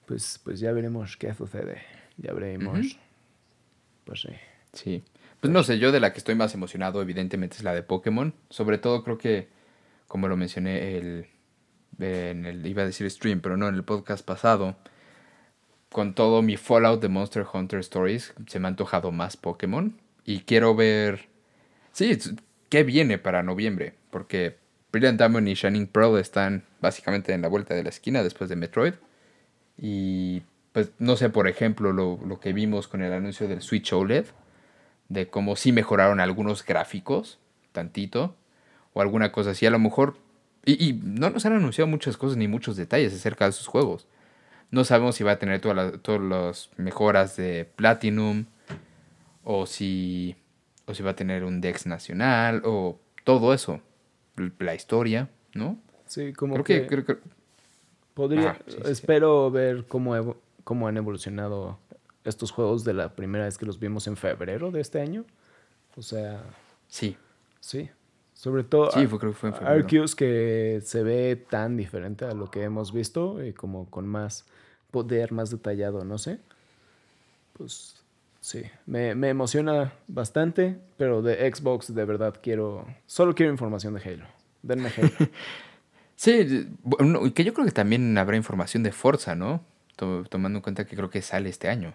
[0.05, 1.81] pues, pues ya veremos qué sucede.
[2.15, 2.97] Ya veremos.
[4.05, 4.29] Pues sí.
[4.71, 5.03] Sí.
[5.41, 8.33] Pues no sé, yo de la que estoy más emocionado, evidentemente, es la de Pokémon.
[8.49, 9.49] Sobre todo creo que,
[10.07, 11.27] como lo mencioné el,
[11.99, 14.75] en el, iba a decir stream, pero no, en el podcast pasado,
[15.91, 19.99] con todo mi Fallout de Monster Hunter Stories, se me ha antojado más Pokémon.
[20.23, 21.27] Y quiero ver.
[21.91, 22.17] Sí,
[22.69, 23.95] qué viene para noviembre.
[24.11, 24.57] Porque
[24.91, 28.55] Brilliant Diamond y Shining Pearl están básicamente en la vuelta de la esquina después de
[28.55, 28.93] Metroid.
[29.77, 33.91] Y pues no sé, por ejemplo, lo, lo que vimos con el anuncio del Switch
[33.91, 34.25] OLED.
[35.07, 37.39] De cómo sí mejoraron algunos gráficos,
[37.71, 38.35] tantito.
[38.93, 39.65] O alguna cosa así.
[39.65, 40.17] A lo mejor.
[40.69, 44.05] Y, y no nos han anunciado muchas cosas ni muchos detalles acerca de sus juegos.
[44.69, 48.45] No sabemos si va a tener todas las, mejoras de Platinum
[49.43, 50.35] o si,
[50.85, 53.81] o si va a tener un Dex nacional o todo eso.
[54.59, 55.79] La historia, ¿no?
[56.05, 56.87] Sí, como que,
[58.13, 61.79] podría, espero ver cómo, cómo han evolucionado
[62.25, 65.25] estos juegos de la primera vez que los vimos en febrero de este año.
[65.95, 66.43] O sea...
[66.87, 67.17] Sí.
[67.59, 67.89] Sí.
[68.39, 69.83] Sobre todo sí, creo que fue en febrero.
[69.83, 74.45] Arceus que se ve tan diferente a lo que hemos visto y como con más
[74.91, 76.39] poder, más detallado, no sé.
[77.51, 78.01] Pues
[78.39, 84.25] sí, me, emociona bastante, pero de Xbox de verdad quiero, solo quiero información de Halo.
[84.61, 85.09] Denme Halo.
[86.15, 86.69] sí,
[87.35, 89.65] que yo creo que también habrá información de Forza, ¿no?
[89.97, 91.93] Tomando en cuenta que creo que sale este año.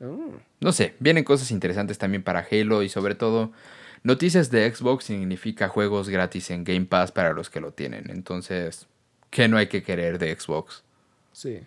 [0.00, 0.32] Oh.
[0.58, 3.52] No sé, vienen cosas interesantes también para Halo y sobre todo
[4.08, 8.10] noticias de Xbox significa juegos gratis en Game Pass para los que lo tienen.
[8.10, 8.86] Entonces,
[9.28, 10.82] ¿qué no hay que querer de Xbox?
[11.32, 11.60] Sí.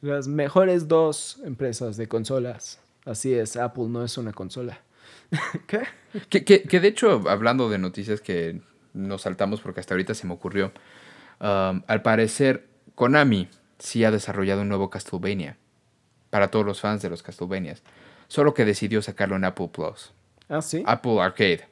[0.00, 2.80] Las mejores dos empresas de consolas.
[3.04, 4.80] Así es, Apple no es una consola.
[5.66, 5.82] ¿Qué?
[6.28, 8.60] Que, de hecho, hablando de noticias que
[8.94, 10.72] nos saltamos porque hasta ahorita se me ocurrió,
[11.40, 13.48] um, al parecer Konami
[13.80, 15.58] sí ha desarrollado un nuevo Castlevania
[16.30, 17.82] para todos los fans de los Castlevanias.
[18.28, 20.12] solo que decidió sacarlo en Apple Plus.
[20.48, 20.82] Ah, sí.
[20.86, 21.64] Apple Arcade.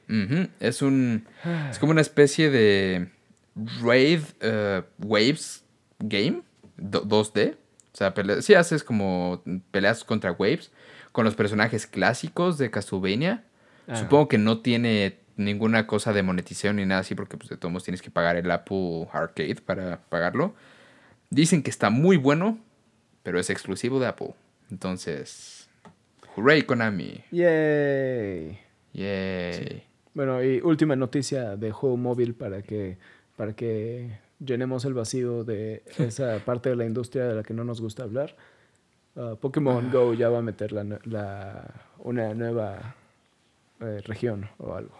[0.61, 1.27] Es un.
[1.71, 3.09] Es como una especie de.
[3.83, 5.65] Raid eh, Waves
[6.01, 6.43] game.
[6.77, 7.55] do- 2D.
[7.93, 10.73] O sea, sí haces como peleas contra Waves.
[11.13, 13.45] Con los personajes clásicos de Castlevania.
[13.87, 13.95] Ah.
[13.97, 17.15] Supongo que no tiene ninguna cosa de monetización ni nada así.
[17.15, 20.55] Porque pues, de todos modos tienes que pagar el Apple Arcade para pagarlo.
[21.31, 22.59] Dicen que está muy bueno.
[23.23, 24.35] Pero es exclusivo de Apple.
[24.71, 25.69] Entonces.
[26.35, 27.23] Hooray, Konami.
[27.31, 28.59] Yay.
[28.95, 29.85] Yay.
[30.15, 32.97] Bueno, y última noticia de juego móvil para que,
[33.37, 37.65] para que llenemos el vacío de esa parte de la industria de la que no
[37.65, 38.35] nos gusta hablar.
[39.17, 42.95] Ah, Pokémon Go ya va a meter la, la- una nueva
[43.81, 44.95] eh, región o algo.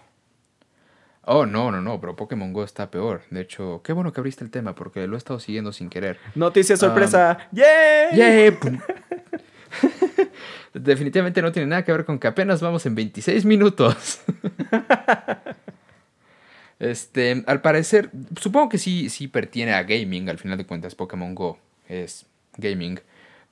[1.27, 3.23] Oh, no, no, no, pero Pokémon Go está peor.
[3.31, 6.19] De hecho, qué bueno que abriste el tema porque lo he estado siguiendo sin querer.
[6.35, 7.39] Noticia sorpresa.
[7.53, 8.15] ¡Yay!
[8.17, 8.59] ¡Yay!
[10.73, 14.21] Definitivamente no tiene nada que ver con que apenas vamos en 26 minutos.
[16.79, 21.35] este, al parecer, supongo que sí, sí pertiene a gaming, al final de cuentas Pokémon
[21.35, 22.27] Go es
[22.57, 23.01] gaming.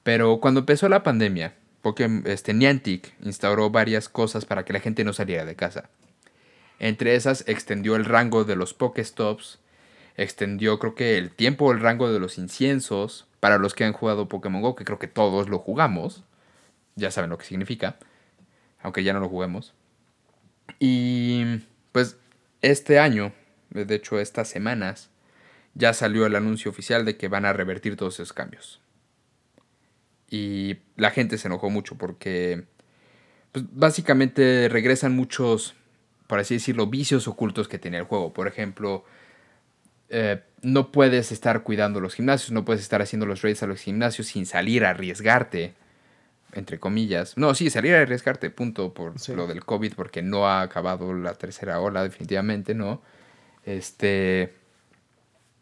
[0.03, 5.05] Pero cuando empezó la pandemia, Pokémon, este, Niantic instauró varias cosas para que la gente
[5.05, 5.89] no saliera de casa.
[6.79, 9.61] Entre esas, extendió el rango de los Pokéstops,
[10.17, 14.29] extendió creo que el tiempo el rango de los inciensos para los que han jugado
[14.29, 16.25] Pokémon Go, que creo que todos lo jugamos.
[16.97, 17.97] Ya saben lo que significa,
[18.83, 19.75] aunque ya no lo juguemos.
[20.79, 21.61] Y
[21.93, 22.17] pues
[22.61, 23.33] este año,
[23.71, 25.11] de hecho estas semanas,
[25.75, 28.81] ya salió el anuncio oficial de que van a revertir todos esos cambios.
[30.29, 32.65] Y la gente se enojó mucho porque
[33.53, 35.75] pues, básicamente regresan muchos,
[36.27, 38.33] por así decirlo, vicios ocultos que tenía el juego.
[38.33, 39.05] Por ejemplo,
[40.09, 43.81] eh, no puedes estar cuidando los gimnasios, no puedes estar haciendo los raids a los
[43.81, 45.75] gimnasios sin salir a arriesgarte,
[46.53, 47.37] entre comillas.
[47.37, 49.35] No, sí, salir a arriesgarte, punto, por Sí.
[49.35, 53.03] lo del COVID, porque no ha acabado la tercera ola, definitivamente, ¿no?
[53.65, 54.55] Este...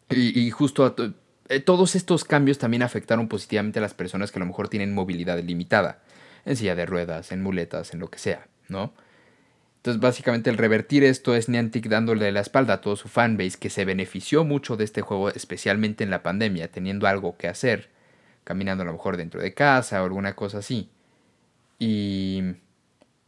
[0.09, 1.13] Y, y justo a to-
[1.47, 4.93] eh, todos estos cambios también afectaron positivamente a las personas que a lo mejor tienen
[4.93, 6.01] movilidad limitada,
[6.45, 8.93] en silla de ruedas, en muletas, en lo que sea, ¿no?
[9.77, 13.69] Entonces, básicamente, el revertir esto es Niantic dándole la espalda a todo su fanbase que
[13.69, 17.89] se benefició mucho de este juego, especialmente en la pandemia, teniendo algo que hacer,
[18.43, 20.89] caminando a lo mejor dentro de casa o alguna cosa así.
[21.79, 22.41] Y.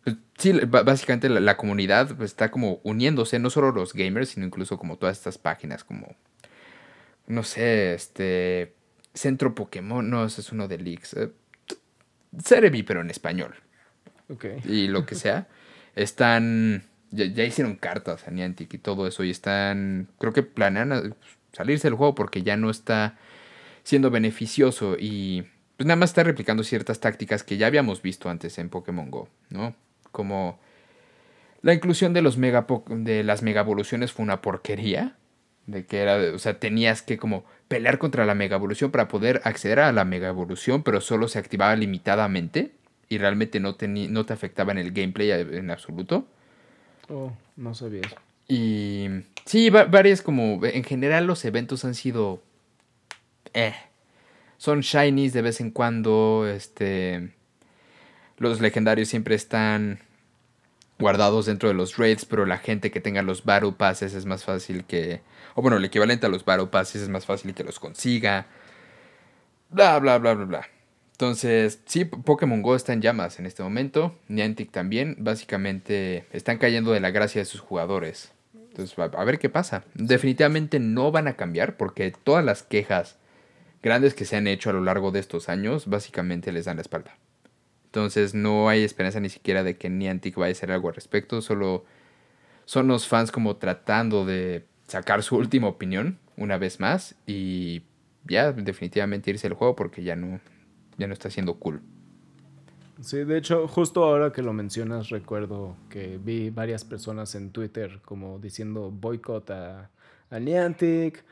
[0.03, 4.45] pues, sí, básicamente la, la comunidad pues, está como uniéndose, no solo los gamers, sino
[4.45, 6.15] incluso como todas estas páginas, como.
[7.27, 8.73] No sé, este.
[9.13, 11.13] Centro Pokémon, no, ese es uno de Leaks.
[11.13, 11.31] Eh,
[12.43, 13.53] Cerebi, pero en español
[14.29, 14.45] Ok.
[14.65, 15.47] y lo que sea,
[15.95, 16.83] están.
[17.11, 19.23] Ya, ya hicieron cartas a Niantic y todo eso.
[19.23, 20.07] Y están.
[20.19, 21.03] Creo que planean a-
[21.51, 23.17] salirse del juego porque ya no está
[23.83, 24.95] siendo beneficioso.
[24.99, 25.43] Y
[25.77, 29.29] pues nada más está replicando ciertas tácticas que ya habíamos visto antes en Pokémon Go,
[29.49, 29.75] ¿no?
[30.11, 30.59] Como.
[31.61, 35.15] La inclusión de los mega de las mega evoluciones fue una porquería.
[35.65, 39.39] De que era, o sea, tenías que como pelear contra la mega evolución para poder
[39.45, 42.71] acceder a la mega evolución, pero solo se activaba limitadamente
[43.07, 46.27] y realmente no, no te afectaba en el gameplay en absoluto.
[47.07, 48.17] Oh, no sabía eso.
[48.49, 49.07] Y
[49.45, 52.43] sí, va- varias como, en general los eventos han sido...
[53.53, 53.75] Eh.
[54.57, 57.33] Son shinies de vez en cuando, este...
[58.37, 59.99] Los legendarios siempre están
[60.99, 64.85] guardados dentro de los raids, pero la gente que tenga los Battle es más fácil
[64.85, 65.21] que...
[65.55, 68.47] O bueno, el equivalente a los Battle Passes es más fácil que los consiga.
[69.69, 70.67] Bla, bla, bla, bla, bla.
[71.11, 74.17] Entonces, sí, Pokémon Go está en llamas en este momento.
[74.27, 75.15] Niantic también.
[75.19, 78.31] Básicamente están cayendo de la gracia de sus jugadores.
[78.55, 79.83] Entonces, a ver qué pasa.
[79.93, 83.17] Definitivamente no van a cambiar porque todas las quejas
[83.83, 86.81] grandes que se han hecho a lo largo de estos años, básicamente les dan la
[86.81, 87.15] espalda.
[87.85, 91.41] Entonces, no hay esperanza ni siquiera de que Niantic vaya a hacer algo al respecto.
[91.41, 91.85] Solo
[92.65, 97.83] son los fans como tratando de sacar su última opinión una vez más y
[98.23, 100.39] ya definitivamente irse del juego porque ya no,
[100.97, 101.81] ya no está siendo cool.
[103.01, 107.99] Sí, de hecho, justo ahora que lo mencionas, recuerdo que vi varias personas en Twitter
[108.05, 109.89] como diciendo boicot a
[110.31, 111.23] Niantic,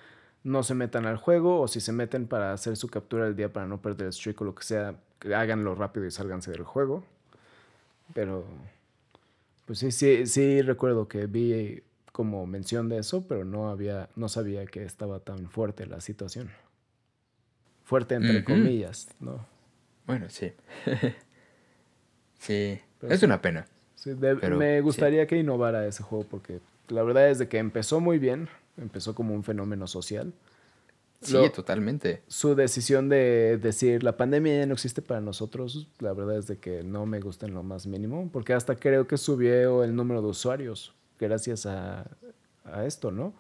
[0.44, 3.52] no se metan al juego, o si se meten para hacer su captura del día
[3.54, 4.96] para no perder el streak o lo que sea,
[5.36, 7.04] háganlo rápido y sálganse del juego.
[8.14, 8.44] Pero,
[9.66, 14.28] pues sí, sí, sí recuerdo que vi como mención de eso, pero no había, no
[14.30, 16.50] sabía que estaba tan fuerte la situación.
[17.86, 19.46] Fuerte entre comillas, ¿no?
[20.08, 20.52] Bueno, sí.
[22.40, 23.26] sí, Pero es sí.
[23.26, 23.66] una pena.
[23.96, 24.82] Sí, de- Pero, me sí.
[24.82, 29.16] gustaría que innovara ese juego porque la verdad es de que empezó muy bien, empezó
[29.16, 30.34] como un fenómeno social
[31.22, 32.24] Sí, totalmente.
[32.28, 36.58] Su decisión de decir la pandemia ya no existe para nosotros, la verdad es de
[36.58, 40.22] que no me gusta en lo más mínimo, porque hasta creo que subió el número
[40.22, 42.10] de usuarios gracias a,
[42.66, 43.34] a esto, ¿no?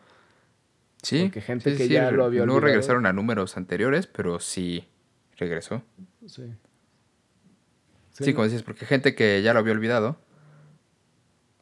[1.01, 1.23] Sí.
[1.23, 2.59] Porque gente que ya lo había olvidado.
[2.59, 4.87] No regresaron a números anteriores, pero sí
[5.37, 5.81] regresó.
[6.27, 6.43] Sí.
[8.11, 10.17] Sí, como dices, porque gente que ya lo había olvidado.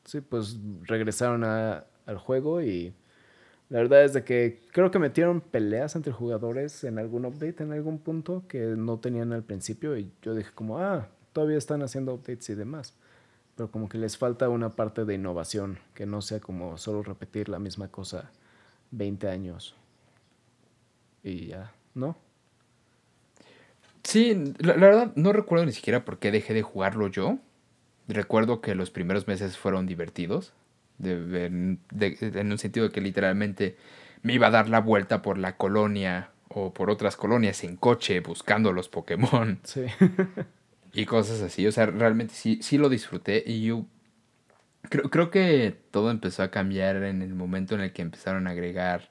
[0.04, 2.94] Sí, pues regresaron al juego y
[3.70, 7.72] la verdad es de que creo que metieron peleas entre jugadores en algún update, en
[7.72, 9.96] algún punto, que no tenían al principio.
[9.96, 12.96] Y yo dije como, ah, todavía están haciendo updates y demás.
[13.56, 17.48] Pero como que les falta una parte de innovación, que no sea como solo repetir
[17.48, 18.32] la misma cosa
[18.90, 19.76] 20 años.
[21.24, 22.18] Y ya, ¿no?
[24.04, 27.38] Sí, la, verdad no recuerdo ni siquiera por qué dejé de jugarlo yo.
[28.08, 30.54] Recuerdo que los primeros meses fueron divertidos
[31.04, 31.80] en
[32.52, 33.78] un sentido de que literalmente
[34.22, 38.20] me iba a dar la vuelta por la colonia o por otras colonias en coche
[38.20, 39.60] buscando los Pokémon.
[39.64, 39.86] Sí.
[40.94, 41.68] y cosas así.
[41.68, 43.86] O sea, realmente sí, sí lo disfruté y yo
[44.90, 48.52] creo, creo que todo empezó a cambiar en el momento en el que empezaron a
[48.52, 49.10] agregar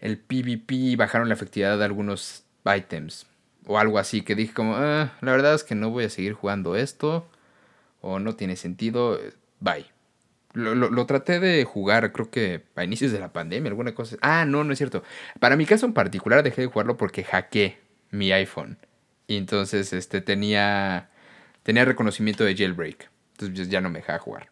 [0.00, 3.26] el PvP y bajaron la efectividad de algunos items
[3.66, 6.32] o algo así que dije como, ah, la verdad es que no voy a seguir
[6.32, 7.26] jugando esto
[8.00, 9.18] o no tiene sentido,
[9.60, 9.86] bye.
[10.54, 14.16] Lo, lo, traté de jugar, creo que a inicios de la pandemia, alguna cosa.
[14.20, 15.02] Ah, no, no es cierto.
[15.40, 17.78] Para mi caso en particular dejé de jugarlo porque hackeé
[18.10, 18.76] mi iPhone.
[19.26, 21.08] Y entonces este, tenía,
[21.62, 23.10] tenía reconocimiento de jailbreak.
[23.38, 24.50] Entonces ya no me dejaba jugar.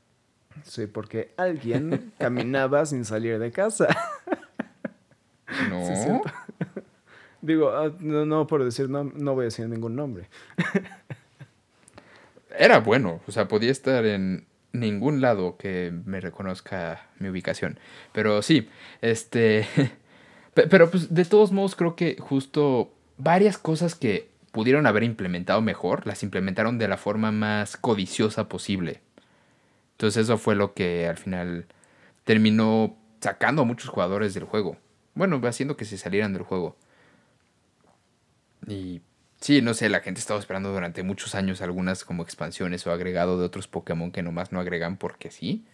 [0.64, 3.88] Sí, porque alguien caminaba sin salir de casa.
[5.68, 6.22] No.
[7.42, 10.28] Digo, ah, no, no, por decir, no, no voy a decir ningún nombre.
[12.56, 17.78] Era bueno, o sea, podía estar en, ningún lado que me reconozca mi ubicación.
[18.12, 18.68] Pero sí,
[19.00, 19.66] este...
[20.54, 26.06] Pero pues de todos modos creo que justo varias cosas que pudieron haber implementado mejor,
[26.06, 29.00] las implementaron de la forma más codiciosa posible.
[29.92, 31.66] Entonces eso fue lo que al final
[32.24, 34.76] terminó sacando a muchos jugadores del juego.
[35.14, 36.76] Bueno, haciendo que se salieran del juego.
[38.66, 39.02] Y
[39.40, 43.38] Sí, no sé, la gente estaba esperando durante muchos años algunas como expansiones o agregado
[43.38, 45.64] de otros Pokémon que nomás no agregan porque sí.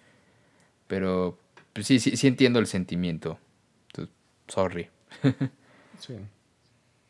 [0.87, 1.39] Pero
[1.73, 3.39] pues sí, sí, sí entiendo el sentimiento.
[4.49, 4.89] Sorry.
[5.99, 6.17] sí.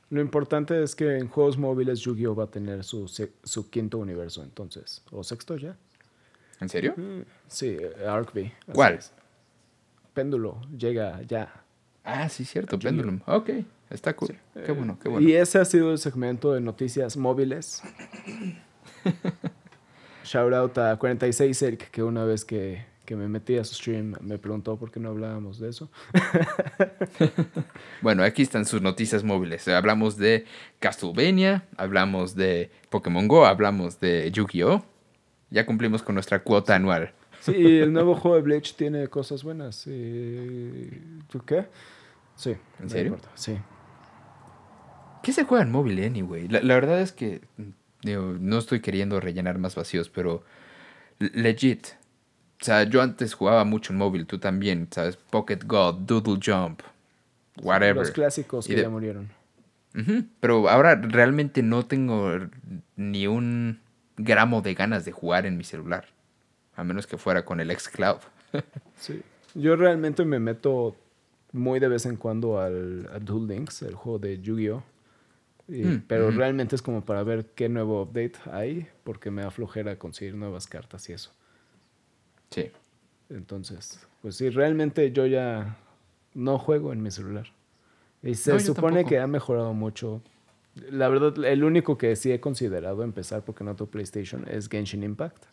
[0.09, 4.42] Lo importante es que en juegos móviles Yu-Gi-Oh va a tener su, su, quinto universo
[4.42, 5.03] entonces.
[5.11, 5.77] ¿O sexto ya?
[6.61, 6.95] ¿En serio?
[6.97, 8.53] Mm, sí, Arcby.
[8.73, 9.01] ¿Cuál?
[10.14, 11.64] Péndulo llega ya.
[12.05, 13.21] Ah, sí, cierto, Pendulum.
[13.27, 13.51] Ok.
[13.90, 14.37] Está cool.
[14.55, 15.27] Qué bueno, qué bueno.
[15.27, 17.83] Y ese ha sido el segmento de noticias móviles.
[20.25, 24.14] Shout out a 46 Eric, que una vez que, que, me metí a su stream
[24.20, 25.88] me preguntó por qué no hablábamos de eso.
[28.03, 29.68] bueno, aquí están sus noticias móviles.
[29.68, 30.44] Hablamos de
[30.81, 34.85] Castlevania, hablamos de Pokémon Go, hablamos de Yu-Gi-Oh!
[35.51, 37.12] Ya cumplimos con nuestra cuota anual.
[37.40, 39.85] Sí, el nuevo juego de Bleach tiene cosas buenas.
[39.85, 41.66] ¿Tú qué?
[42.35, 42.57] Sí.
[42.81, 43.16] ¿En serio?
[43.37, 43.57] Sí.
[45.26, 46.46] ¿Qué se juega en móvil anyway?
[46.46, 47.40] La, la verdad es que
[48.04, 50.44] no estoy queriendo rellenar más vacíos, pero
[51.18, 51.88] legit.
[52.60, 55.16] O sea, yo antes jugaba mucho en móvil, tú también, ¿sabes?
[55.16, 56.82] Pocket God, Doodle Jump,
[57.60, 57.96] whatever.
[57.96, 59.28] Los clásicos que ya murieron.
[60.38, 62.30] Pero ahora realmente no tengo
[62.94, 63.80] ni un
[64.16, 66.06] gramo de ganas de jugar en mi celular.
[66.76, 68.20] A menos que fuera con el xCloud.
[69.00, 69.22] sí.
[69.56, 70.94] Yo realmente me meto
[71.50, 74.84] muy de vez en cuando al a Duel Links, el juego de Yu-Gi-Oh!
[75.68, 79.98] Mm, pero realmente es como para ver qué nuevo update hay, porque me da flojera
[79.98, 81.33] conseguir nuevas cartas y eso.
[82.50, 82.70] Sí.
[83.29, 85.76] Entonces, pues sí, realmente yo ya
[86.35, 87.48] no juego en mi celular.
[88.22, 90.22] Y se supone que ha mejorado mucho.
[90.90, 95.02] La verdad, el único que sí he considerado empezar porque no tengo PlayStation es Genshin
[95.02, 95.44] Impact.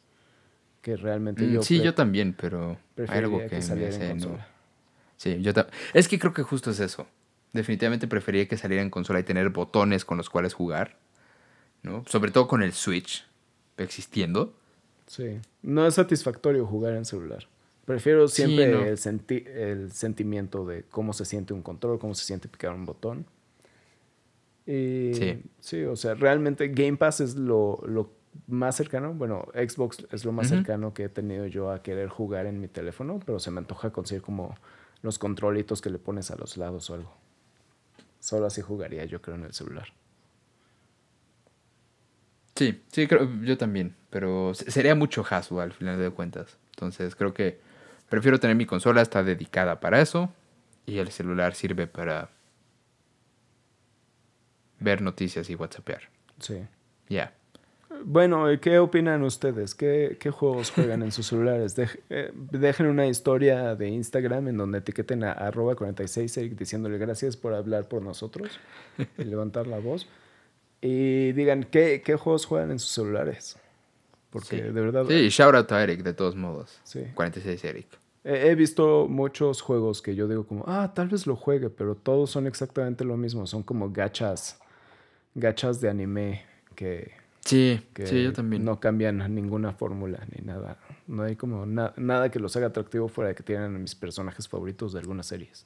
[0.81, 1.63] Que realmente mm, yo.
[1.63, 4.17] Sí, yo también, pero hay algo que, me hace
[5.17, 5.53] Sí, yo
[5.93, 7.07] Es que creo que justo es eso.
[7.53, 10.97] Definitivamente preferiría que saliera en consola y tener botones con los cuales jugar.
[11.83, 12.03] ¿no?
[12.07, 13.25] Sobre todo con el Switch
[13.77, 14.53] existiendo.
[15.05, 15.39] Sí.
[15.61, 17.45] No es satisfactorio jugar en celular.
[17.85, 18.97] Prefiero siempre el,
[19.57, 23.25] el sentimiento de cómo se siente un control, cómo se siente picar un botón.
[24.65, 25.43] Y sí.
[25.59, 28.09] sí, o sea, realmente Game Pass es lo, lo
[28.47, 29.13] más cercano.
[29.13, 32.69] Bueno, Xbox es lo más cercano que he tenido yo a querer jugar en mi
[32.69, 34.55] teléfono, pero se me antoja conseguir como
[35.01, 37.22] los controlitos que le pones a los lados o algo.
[38.23, 39.89] Solo así jugaría, yo creo, en el celular.
[42.55, 43.97] Sí, sí, creo, yo también.
[44.09, 46.57] Pero sería mucho hassle al final de cuentas.
[46.69, 47.59] Entonces creo que
[48.07, 50.33] prefiero tener mi consola, está dedicada para eso.
[50.85, 52.29] Y el celular sirve para
[54.79, 56.03] ver noticias y whatsappear.
[56.39, 56.65] Sí.
[57.09, 57.33] Ya.
[58.05, 59.73] Bueno, ¿qué opinan ustedes?
[59.75, 61.77] ¿Qué, qué juegos juegan en sus celulares?
[61.77, 66.97] Dej- eh, dejen una historia de Instagram en donde etiqueten a arroba 46 Eric diciéndole
[66.97, 68.59] gracias por hablar por nosotros
[69.17, 70.07] y levantar la voz.
[70.81, 73.57] Y digan, ¿qué, qué juegos juegan en sus celulares?
[74.29, 74.61] Porque Sí.
[74.61, 76.79] de verdad Sí, shout out a Eric, de todos modos.
[76.83, 77.03] Sí.
[77.13, 77.87] 46 Eric.
[78.25, 81.95] he, he visto muchos juegos que yo digo como, ah, tal vez lo juegue, pero
[81.95, 83.47] todos son exactamente lo mismo.
[83.47, 84.59] Son como gachas,
[85.35, 86.43] gachas de anime
[86.75, 87.11] que
[87.45, 88.63] Sí, que sí, yo también.
[88.63, 90.77] no cambian ninguna fórmula ni nada.
[91.07, 93.95] No hay como na- nada que los haga atractivo fuera de que tienen a mis
[93.95, 95.65] personajes favoritos de algunas series.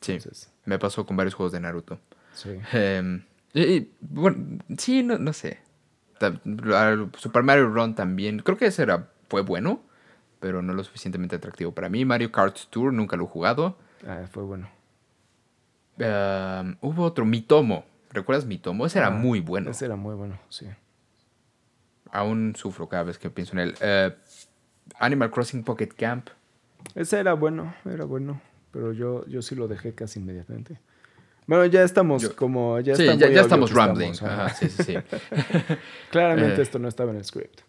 [0.00, 1.98] sí, Entonces, me pasó con varios juegos de Naruto.
[2.32, 2.50] sí.
[2.72, 5.58] Em, y- bueno, sí, no, no sé.
[7.16, 8.38] Super Mario Run también.
[8.40, 9.80] Creo que ese era, fue bueno,
[10.40, 12.04] pero no lo suficientemente atractivo para mí.
[12.04, 13.76] Mario Kart Tour nunca lo he jugado.
[14.06, 14.68] Ah, fue bueno.
[15.98, 17.84] Em, hubo otro, Mitomo.
[18.18, 18.84] ¿Recuerdas Mitomo?
[18.86, 19.70] Ese era Ah, muy bueno.
[19.70, 20.66] Ese era muy bueno, sí.
[22.10, 23.74] Aún sufro cada vez que pienso en él.
[23.80, 24.14] Eh,
[24.98, 26.28] Animal Crossing Pocket Camp.
[26.94, 28.40] Ese era bueno, era bueno.
[28.72, 30.78] Pero yo, yo sí lo dejé casi inmediatamente.
[31.46, 32.78] Bueno, ya estamos Yo- como...
[32.80, 34.10] Ya sí, ya, estamos rambling.
[34.10, 34.54] estamos, ajá.
[34.54, 34.94] Sí, sí, sí.
[36.10, 37.60] Claramente Eh, esto no estaba en el script.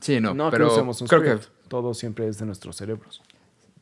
[0.00, 1.44] Sí, no, No, pero usemos un creo script.
[1.44, 3.22] que Todo siempre es de nuestros cerebros.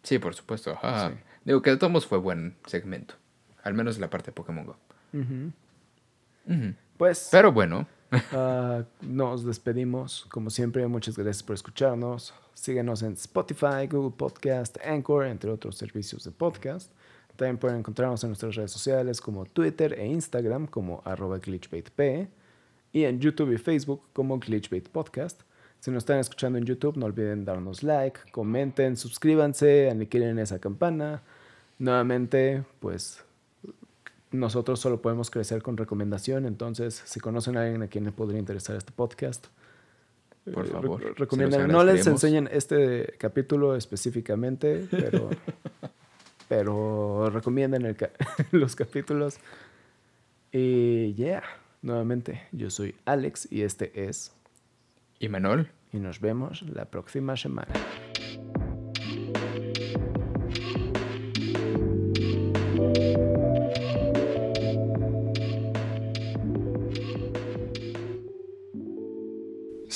[0.03, 0.73] sí, por supuesto.
[0.73, 1.11] ajá.
[1.11, 1.15] Sí.
[1.45, 3.15] Digo que de todos fue buen segmento.
[3.63, 4.77] Al menos la parte de Pokémon Go.
[6.97, 7.29] Pues...
[7.31, 7.87] Pero bueno,
[8.33, 10.27] Ah, nos despedimos.
[10.31, 12.35] Como siempre, muchas gracias por escucharnos.
[12.55, 16.93] Síguenos en Spotify, Google Podcast, Anchor, entre otros servicios de podcast.
[17.37, 22.29] También pueden encontrarnos en nuestras redes sociales como Twitter e Instagram como arroba glitchbaitp
[22.93, 25.43] y en YouTube y Facebook como Glitchbait Podcast.
[25.79, 31.23] Si nos están escuchando en YouTube, no olviden darnos like, comenten, suscríbanse, aniquilen esa campana.
[31.79, 33.25] Nuevamente, pues
[34.31, 38.39] nosotros solo podemos crecer con recomendación, entonces si conocen a alguien a quien le podría
[38.39, 39.47] interesar este podcast,
[40.53, 45.31] Por eh, favor, re- los No les enseñen este capítulo específicamente, pero,
[46.49, 48.11] pero recomienden el ca-
[48.53, 49.39] los capítulos.
[50.53, 51.43] Y yeah,
[51.83, 54.33] nuevamente, yo soy Alex y este es,
[55.19, 55.71] ¿y Manol?
[55.93, 57.73] y nos vemos la próxima semana.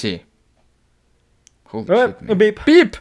[0.03, 0.21] Pepsi.
[1.67, 2.39] Holy shit.
[2.39, 2.61] Beep.
[2.67, 2.97] Beep.